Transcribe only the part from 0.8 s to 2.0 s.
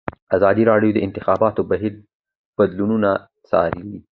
د د انتخاباتو بهیر